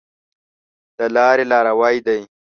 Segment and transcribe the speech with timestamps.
[0.97, 2.19] د لاري لاروی دی.